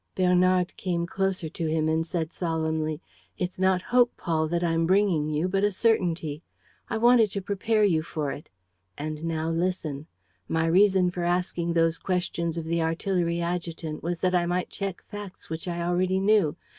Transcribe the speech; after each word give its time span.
Bernard 0.15 0.75
came 0.77 1.05
closer 1.05 1.47
to 1.47 1.67
him 1.67 1.87
and 1.87 2.07
said, 2.07 2.33
solemnly: 2.33 3.01
"It's 3.37 3.59
not 3.59 3.83
hope, 3.83 4.17
Paul, 4.17 4.47
that 4.47 4.63
I'm 4.63 4.87
bringing 4.87 5.29
you, 5.29 5.47
but 5.47 5.63
a 5.63 5.71
certainty. 5.71 6.41
I 6.89 6.97
wanted 6.97 7.29
to 7.33 7.39
prepare 7.43 7.83
you 7.83 8.01
for 8.01 8.31
it. 8.31 8.49
And 8.97 9.23
now 9.23 9.51
listen. 9.51 10.07
My 10.47 10.65
reason 10.65 11.11
for 11.11 11.23
asking 11.23 11.73
those 11.73 11.99
questions 11.99 12.57
of 12.57 12.65
the 12.65 12.81
artillery 12.81 13.41
adjutant 13.41 14.01
was 14.01 14.21
that 14.21 14.33
I 14.33 14.47
might 14.47 14.69
check 14.71 15.03
facts 15.03 15.51
which 15.51 15.67
I 15.67 15.83
already 15.83 16.19
knew. 16.19 16.55